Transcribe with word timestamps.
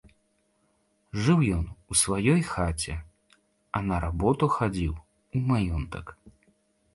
Жыў 1.25 1.43
ён 1.57 1.65
у 1.95 1.97
сваёй 2.03 2.41
хаце, 2.53 2.95
а 3.77 3.83
на 3.91 4.01
работу 4.07 4.51
хадзіў 4.57 4.93
у 4.97 5.37
маёнтак. 5.53 6.05